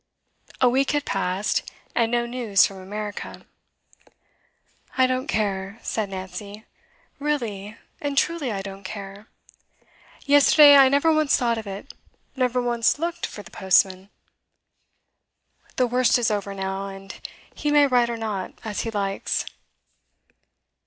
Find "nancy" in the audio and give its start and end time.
6.09-6.65